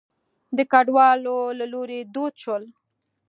[0.57, 2.63] د کډوالو له لوري دود شول.